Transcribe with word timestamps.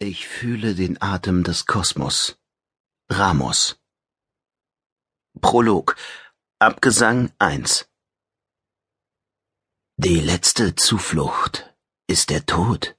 Ich 0.00 0.26
fühle 0.26 0.74
den 0.74 1.00
Atem 1.00 1.44
des 1.44 1.66
Kosmos. 1.66 2.36
Ramos. 3.08 3.78
Prolog. 5.40 5.94
Abgesang 6.58 7.30
1. 7.38 7.88
Die 9.96 10.18
letzte 10.18 10.74
Zuflucht 10.74 11.72
ist 12.08 12.30
der 12.30 12.44
Tod. 12.44 12.96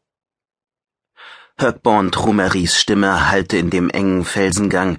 Höckborn 1.59 2.13
Trumeries 2.13 2.79
Stimme 2.79 3.29
hallte 3.29 3.57
in 3.57 3.69
dem 3.69 3.89
engen 3.89 4.23
Felsengang, 4.23 4.97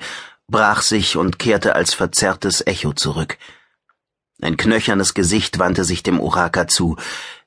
brach 0.49 0.83
sich 0.83 1.17
und 1.17 1.39
kehrte 1.39 1.75
als 1.77 1.95
verzerrtes 1.95 2.67
Echo 2.67 2.93
zurück. 2.93 3.39
Ein 4.43 4.59
knöchernes 4.59 5.15
Gesicht 5.15 5.59
wandte 5.59 5.85
sich 5.85 6.03
dem 6.03 6.21
Oraka 6.21 6.69
zu, 6.69 6.97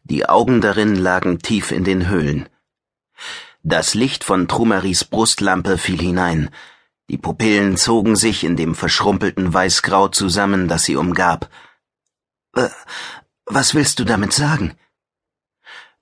die 0.03 0.27
Augen 0.27 0.59
darin 0.59 0.95
lagen 0.95 1.37
tief 1.37 1.71
in 1.71 1.83
den 1.83 2.07
Höhlen. 2.07 2.49
Das 3.63 3.93
Licht 3.93 4.23
von 4.23 4.47
Trumeris 4.47 5.03
Brustlampe 5.03 5.77
fiel 5.77 5.99
hinein. 5.99 6.49
Die 7.09 7.17
Pupillen 7.17 7.75
zogen 7.75 8.15
sich 8.15 8.43
in 8.43 8.55
dem 8.55 8.73
verschrumpelten 8.73 9.53
Weißgrau 9.53 10.07
zusammen, 10.07 10.67
das 10.67 10.85
sie 10.85 10.95
umgab. 10.95 11.49
Was 13.45 13.73
willst 13.75 13.99
du 13.99 14.05
damit 14.05 14.31
sagen? 14.31 14.75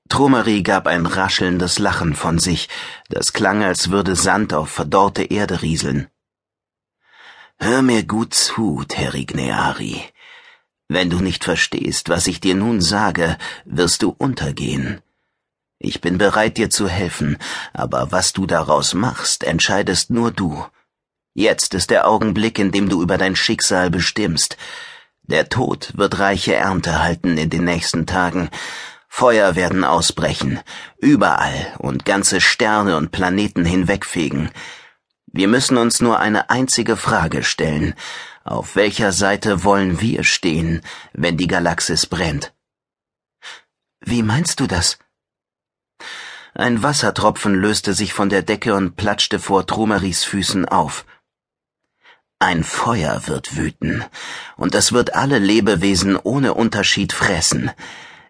Trumeri 0.08 0.62
gab 0.62 0.86
ein 0.88 1.06
raschelndes 1.06 1.80
Lachen 1.80 2.14
von 2.16 2.40
sich, 2.40 2.70
das 3.10 3.34
klang, 3.34 3.64
als 3.64 3.90
würde 3.90 4.16
Sand 4.16 4.54
auf 4.54 4.70
verdorrte 4.70 5.24
Erde 5.24 5.62
rieseln. 5.62 6.08
Hör 7.58 7.82
mir 7.82 8.04
gut 8.04 8.34
zu, 8.34 8.84
Terigneari. 8.88 10.04
Wenn 10.88 11.10
du 11.10 11.20
nicht 11.20 11.44
verstehst, 11.44 12.08
was 12.10 12.28
ich 12.28 12.40
dir 12.40 12.56
nun 12.56 12.82
sage, 12.82 13.38
wirst 13.66 14.04
du 14.04 14.16
untergehen. 14.18 15.02
Ich 15.80 16.02
bin 16.02 16.18
bereit, 16.18 16.58
dir 16.58 16.70
zu 16.70 16.88
helfen, 16.88 17.38
aber 17.74 18.12
was 18.12 18.34
du 18.34 18.48
daraus 18.48 18.94
machst, 18.94 19.44
entscheidest 19.44 20.10
nur 20.10 20.32
du. 20.32 20.66
Jetzt 21.36 21.76
ist 21.76 21.92
der 21.92 22.08
Augenblick, 22.08 22.58
in 22.58 22.72
dem 22.72 22.90
du 22.90 23.04
über 23.04 23.20
dein 23.20 23.36
Schicksal 23.36 23.92
bestimmst. 23.92 24.58
Der 25.22 25.50
Tod 25.50 25.96
wird 25.96 26.18
reiche 26.18 26.56
Ernte 26.56 27.04
halten 27.04 27.38
in 27.38 27.52
den 27.52 27.64
nächsten 27.64 28.08
Tagen. 28.08 28.50
Feuer 29.08 29.56
werden 29.56 29.84
ausbrechen, 29.84 30.60
überall 30.98 31.76
und 31.78 32.06
ganze 32.06 32.42
Sterne 32.42 32.98
und 32.98 33.12
Planeten 33.12 33.64
hinwegfegen. 33.64 34.50
Wir 35.28 35.48
müssen 35.48 35.78
uns 35.78 36.02
nur 36.02 36.20
eine 36.20 36.50
einzige 36.50 36.98
Frage 36.98 37.44
stellen. 37.44 37.94
Auf 38.44 38.76
welcher 38.76 39.12
Seite 39.12 39.64
wollen 39.64 40.02
wir 40.02 40.24
stehen, 40.24 40.82
wenn 41.14 41.38
die 41.38 41.48
Galaxis 41.48 42.08
brennt? 42.08 42.54
Wie 44.00 44.24
meinst 44.24 44.60
du 44.60 44.66
das? 44.66 44.98
Ein 46.60 46.82
Wassertropfen 46.82 47.54
löste 47.54 47.94
sich 47.94 48.14
von 48.14 48.30
der 48.30 48.42
Decke 48.42 48.74
und 48.74 48.96
platschte 48.96 49.38
vor 49.38 49.68
Trumeris 49.68 50.24
Füßen 50.24 50.68
auf. 50.68 51.06
Ein 52.40 52.64
Feuer 52.64 53.28
wird 53.28 53.58
wüten, 53.58 54.04
und 54.56 54.74
es 54.74 54.92
wird 54.92 55.14
alle 55.14 55.38
Lebewesen 55.38 56.18
ohne 56.18 56.56
Unterschied 56.56 57.14
fressen. 57.14 57.70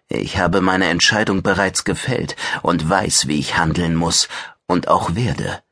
Ich 0.08 0.36
habe 0.36 0.60
meine 0.60 0.88
Entscheidung 0.88 1.42
bereits 1.42 1.84
gefällt 1.84 2.36
und 2.60 2.86
weiß, 2.86 3.28
wie 3.28 3.38
ich 3.38 3.56
handeln 3.56 3.94
muss 3.94 4.28
und 4.66 4.88
auch 4.88 5.14
werde. 5.14 5.62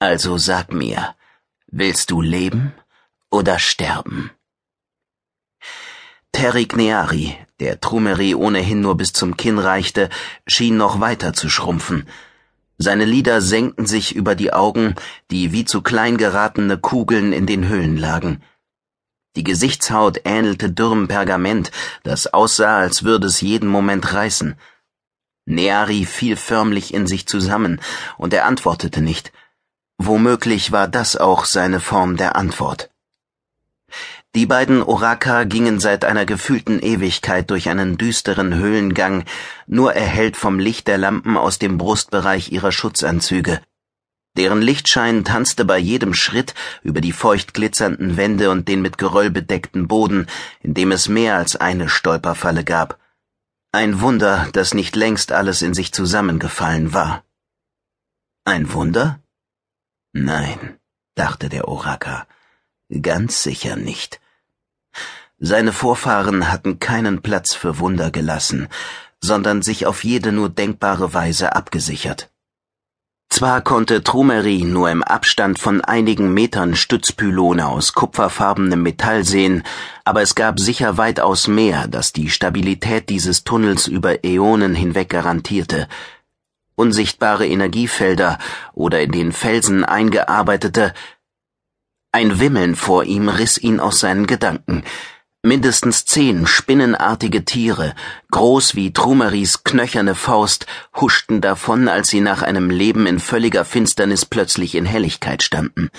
Also 0.00 0.38
sag 0.38 0.72
mir, 0.72 1.14
willst 1.68 2.10
du 2.10 2.20
leben 2.20 2.74
oder 3.30 3.60
sterben? 3.60 4.32
Terigneari, 6.32 7.45
der 7.60 7.80
Trumeri 7.80 8.34
ohnehin 8.34 8.80
nur 8.80 8.96
bis 8.96 9.12
zum 9.12 9.36
Kinn 9.36 9.58
reichte, 9.58 10.10
schien 10.46 10.76
noch 10.76 11.00
weiter 11.00 11.32
zu 11.32 11.48
schrumpfen. 11.48 12.06
Seine 12.78 13.06
Lider 13.06 13.40
senkten 13.40 13.86
sich 13.86 14.14
über 14.14 14.34
die 14.34 14.52
Augen, 14.52 14.94
die 15.30 15.52
wie 15.52 15.64
zu 15.64 15.80
klein 15.80 16.18
geratene 16.18 16.76
Kugeln 16.76 17.32
in 17.32 17.46
den 17.46 17.68
Höhlen 17.68 17.96
lagen. 17.96 18.42
Die 19.36 19.44
Gesichtshaut 19.44 20.20
ähnelte 20.24 20.70
dürrem 20.70 21.08
Pergament, 21.08 21.70
das 22.02 22.26
aussah, 22.26 22.78
als 22.78 23.04
würde 23.04 23.26
es 23.26 23.40
jeden 23.40 23.68
Moment 23.68 24.12
reißen. 24.12 24.56
Neari 25.46 26.04
fiel 26.04 26.36
förmlich 26.36 26.92
in 26.92 27.06
sich 27.06 27.26
zusammen, 27.26 27.80
und 28.18 28.34
er 28.34 28.44
antwortete 28.46 29.00
nicht. 29.00 29.32
Womöglich 29.98 30.72
war 30.72 30.88
das 30.88 31.16
auch 31.16 31.46
seine 31.46 31.80
Form 31.80 32.16
der 32.16 32.36
Antwort. 32.36 32.90
Die 34.34 34.46
beiden 34.46 34.82
Oraka 34.82 35.44
gingen 35.44 35.80
seit 35.80 36.04
einer 36.04 36.26
gefühlten 36.26 36.80
Ewigkeit 36.80 37.50
durch 37.50 37.70
einen 37.70 37.96
düsteren 37.96 38.54
Höhlengang, 38.54 39.24
nur 39.66 39.94
erhellt 39.94 40.36
vom 40.36 40.58
Licht 40.58 40.88
der 40.88 40.98
Lampen 40.98 41.36
aus 41.36 41.58
dem 41.58 41.78
Brustbereich 41.78 42.52
ihrer 42.52 42.72
Schutzanzüge. 42.72 43.60
Deren 44.36 44.60
Lichtschein 44.60 45.24
tanzte 45.24 45.64
bei 45.64 45.78
jedem 45.78 46.12
Schritt 46.12 46.54
über 46.82 47.00
die 47.00 47.12
feucht 47.12 47.54
glitzernden 47.54 48.18
Wände 48.18 48.50
und 48.50 48.68
den 48.68 48.82
mit 48.82 48.98
Geröll 48.98 49.30
bedeckten 49.30 49.88
Boden, 49.88 50.26
in 50.60 50.74
dem 50.74 50.92
es 50.92 51.08
mehr 51.08 51.36
als 51.36 51.56
eine 51.56 51.88
Stolperfalle 51.88 52.62
gab. 52.62 52.98
Ein 53.72 54.00
Wunder, 54.00 54.48
dass 54.52 54.74
nicht 54.74 54.94
längst 54.94 55.32
alles 55.32 55.62
in 55.62 55.72
sich 55.72 55.92
zusammengefallen 55.92 56.92
war. 56.92 57.24
Ein 58.44 58.72
Wunder? 58.72 59.20
Nein, 60.12 60.78
dachte 61.14 61.48
der 61.48 61.68
Oraka, 61.68 62.26
ganz 63.02 63.42
sicher 63.42 63.76
nicht. 63.76 64.20
Seine 65.38 65.72
Vorfahren 65.72 66.50
hatten 66.50 66.78
keinen 66.78 67.20
Platz 67.20 67.54
für 67.54 67.78
Wunder 67.78 68.10
gelassen, 68.10 68.68
sondern 69.20 69.62
sich 69.62 69.86
auf 69.86 70.04
jede 70.04 70.32
nur 70.32 70.48
denkbare 70.48 71.12
Weise 71.12 71.54
abgesichert. 71.54 72.30
Zwar 73.28 73.60
konnte 73.60 74.02
Trumeri 74.02 74.62
nur 74.62 74.88
im 74.88 75.02
Abstand 75.02 75.58
von 75.58 75.82
einigen 75.82 76.32
Metern 76.32 76.74
Stützpylone 76.74 77.66
aus 77.66 77.92
kupferfarbenem 77.92 78.82
Metall 78.82 79.24
sehen, 79.24 79.62
aber 80.04 80.22
es 80.22 80.34
gab 80.34 80.58
sicher 80.58 80.96
weitaus 80.96 81.48
mehr, 81.48 81.88
das 81.88 82.12
die 82.12 82.30
Stabilität 82.30 83.10
dieses 83.10 83.44
Tunnels 83.44 83.88
über 83.88 84.24
Äonen 84.24 84.74
hinweg 84.74 85.10
garantierte. 85.10 85.88
Unsichtbare 86.76 87.46
Energiefelder 87.46 88.38
oder 88.72 89.00
in 89.02 89.12
den 89.12 89.32
Felsen 89.32 89.84
eingearbeitete. 89.84 90.94
Ein 92.16 92.40
Wimmeln 92.40 92.76
vor 92.76 93.04
ihm 93.04 93.28
riss 93.28 93.58
ihn 93.58 93.78
aus 93.78 94.00
seinen 94.00 94.26
Gedanken. 94.26 94.84
Mindestens 95.42 96.06
zehn 96.06 96.46
spinnenartige 96.46 97.44
Tiere, 97.44 97.94
groß 98.30 98.74
wie 98.74 98.94
Trumeris 98.94 99.64
knöcherne 99.64 100.14
Faust, 100.14 100.64
huschten 100.98 101.42
davon, 101.42 101.88
als 101.88 102.08
sie 102.08 102.22
nach 102.22 102.40
einem 102.40 102.70
Leben 102.70 103.06
in 103.06 103.18
völliger 103.18 103.66
Finsternis 103.66 104.24
plötzlich 104.24 104.76
in 104.76 104.86
Helligkeit 104.86 105.42
standen. 105.42 105.90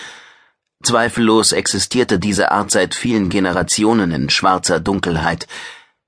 Zweifellos 0.82 1.52
existierte 1.52 2.18
diese 2.18 2.52
Art 2.52 2.72
seit 2.72 2.96
vielen 2.96 3.30
Generationen 3.30 4.12
in 4.12 4.32
schwarzer 4.32 4.80
Dunkelheit. 4.80 5.46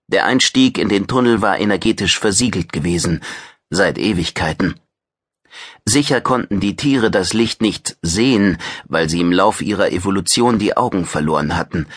Der 0.07 0.25
Einstieg 0.25 0.79
in 0.79 0.89
den 0.89 1.05
Tunnel 1.05 1.43
war 1.43 1.59
energetisch 1.59 2.17
versiegelt 2.17 2.73
gewesen, 2.73 3.21
seit 3.69 3.99
Ewigkeiten. 3.99 4.73
Sicher 5.85 6.21
konnten 6.21 6.59
die 6.59 6.75
Tiere 6.75 7.11
das 7.11 7.33
Licht 7.33 7.61
nicht 7.61 7.97
sehen, 8.01 8.57
weil 8.85 9.09
sie 9.09 9.21
im 9.21 9.31
Lauf 9.31 9.61
ihrer 9.61 9.91
Evolution 9.91 10.59
die 10.59 10.77
Augen 10.77 11.05
verloren 11.05 11.55
hatten, 11.55 11.87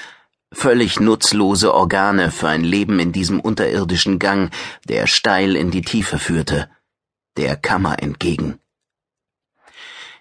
Völlig 0.54 1.00
nutzlose 1.00 1.72
Organe 1.72 2.30
für 2.30 2.48
ein 2.48 2.62
Leben 2.62 3.00
in 3.00 3.10
diesem 3.10 3.40
unterirdischen 3.40 4.18
Gang, 4.18 4.52
der 4.86 5.06
steil 5.06 5.56
in 5.56 5.70
die 5.70 5.80
Tiefe 5.80 6.18
führte, 6.18 6.68
der 7.38 7.56
Kammer 7.56 8.02
entgegen. 8.02 8.58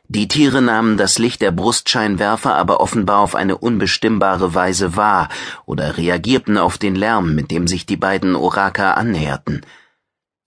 Die 0.08 0.30
Tiere 0.30 0.62
nahmen 0.62 0.96
das 0.98 1.20
Licht 1.20 1.42
der 1.42 1.52
Brustscheinwerfer 1.52 2.56
aber 2.56 2.80
offenbar 2.80 3.20
auf 3.20 3.36
eine 3.36 3.58
unbestimmbare 3.58 4.56
Weise 4.56 4.96
wahr 4.96 5.28
oder 5.66 5.98
reagierten 5.98 6.58
auf 6.58 6.78
den 6.78 6.96
Lärm, 6.96 7.36
mit 7.36 7.52
dem 7.52 7.68
sich 7.68 7.86
die 7.86 7.98
beiden 7.98 8.36
Oraka 8.36 8.94
annäherten. 8.94 9.66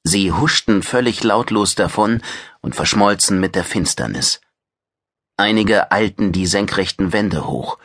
Sie 0.04 0.30
huschten 0.32 0.82
völlig 0.82 1.24
lautlos 1.24 1.74
davon 1.74 2.22
und 2.60 2.74
verschmolzen 2.74 3.40
mit 3.40 3.54
der 3.54 3.64
Finsternis. 3.64 4.40
Einige 5.36 5.90
eilten 5.90 6.30
die 6.30 6.46
senkrechten 6.46 7.12
Wände 7.14 7.46
hoch. 7.46 7.78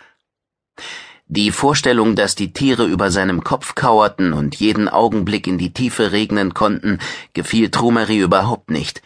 Die 1.28 1.52
Vorstellung, 1.52 2.16
dass 2.16 2.36
die 2.36 2.52
Tiere 2.52 2.86
über 2.86 3.10
seinem 3.10 3.44
Kopf 3.44 3.74
kauerten 3.74 4.34
und 4.34 4.56
jeden 4.56 4.90
Augenblick 4.90 5.48
in 5.48 5.58
die 5.58 5.72
Tiefe 5.72 6.12
regnen 6.12 6.54
konnten, 6.54 7.00
gefiel 7.34 7.72
Trumeri 7.72 8.20
überhaupt 8.20 8.70
nicht. 8.70 9.02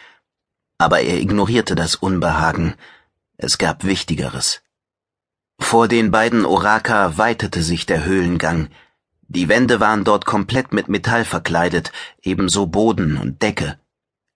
Aber 0.77 1.01
er 1.01 1.19
ignorierte 1.19 1.75
das 1.75 1.95
Unbehagen. 1.95 2.73
Es 3.37 3.57
gab 3.57 3.83
Wichtigeres. 3.83 4.61
Vor 5.59 5.87
den 5.87 6.11
beiden 6.11 6.45
Oraka 6.45 7.17
weitete 7.17 7.61
sich 7.61 7.85
der 7.85 8.05
Höhlengang. 8.05 8.69
Die 9.35 9.49
Wände 9.49 9.79
waren 9.79 10.03
dort 10.03 10.25
komplett 10.25 10.73
mit 10.73 10.89
Metall 10.89 11.25
verkleidet, 11.25 11.91
ebenso 12.21 12.67
Boden 12.67 13.17
und 13.17 13.41
Decke. 13.41 13.79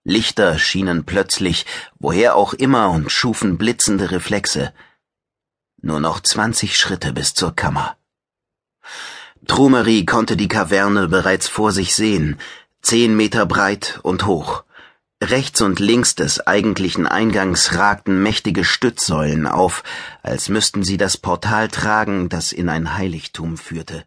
Lichter 0.02 0.58
schienen 0.58 1.04
plötzlich, 1.04 1.66
woher 2.00 2.34
auch 2.34 2.52
immer, 2.52 2.90
und 2.90 3.12
schufen 3.12 3.58
blitzende 3.58 4.10
Reflexe. 4.10 4.72
Nur 5.80 6.00
noch 6.00 6.18
zwanzig 6.20 6.76
Schritte 6.76 7.12
bis 7.12 7.34
zur 7.34 7.54
Kammer. 7.54 7.96
Trumeri 9.46 10.04
konnte 10.04 10.36
die 10.36 10.48
Kaverne 10.48 11.06
bereits 11.06 11.46
vor 11.46 11.70
sich 11.70 11.94
sehen, 11.94 12.40
zehn 12.82 13.16
Meter 13.16 13.46
breit 13.46 14.00
und 14.02 14.26
hoch. 14.26 14.64
Rechts 15.22 15.60
und 15.60 15.78
links 15.78 16.16
des 16.16 16.44
eigentlichen 16.44 17.06
Eingangs 17.06 17.76
ragten 17.76 18.20
mächtige 18.20 18.64
Stützsäulen 18.64 19.46
auf, 19.46 19.84
als 20.22 20.48
müssten 20.48 20.82
sie 20.82 20.96
das 20.96 21.16
Portal 21.16 21.68
tragen, 21.68 22.28
das 22.28 22.50
in 22.50 22.68
ein 22.68 22.96
Heiligtum 22.96 23.56
führte. 23.56 24.04